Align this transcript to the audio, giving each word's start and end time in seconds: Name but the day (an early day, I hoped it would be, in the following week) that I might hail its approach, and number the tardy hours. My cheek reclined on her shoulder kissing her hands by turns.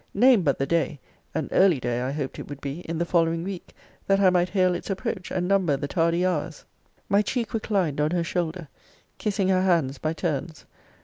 Name 0.15 0.41
but 0.41 0.57
the 0.57 0.65
day 0.65 0.99
(an 1.35 1.47
early 1.51 1.79
day, 1.79 2.01
I 2.01 2.11
hoped 2.11 2.39
it 2.39 2.49
would 2.49 2.59
be, 2.59 2.79
in 2.89 2.97
the 2.97 3.05
following 3.05 3.43
week) 3.43 3.71
that 4.07 4.19
I 4.19 4.31
might 4.31 4.49
hail 4.49 4.73
its 4.73 4.89
approach, 4.89 5.29
and 5.31 5.47
number 5.47 5.77
the 5.77 5.87
tardy 5.87 6.25
hours. 6.25 6.65
My 7.07 7.21
cheek 7.21 7.53
reclined 7.53 8.01
on 8.01 8.09
her 8.09 8.23
shoulder 8.23 8.67
kissing 9.19 9.49
her 9.49 9.61
hands 9.61 9.99
by 9.99 10.13
turns. 10.13 10.65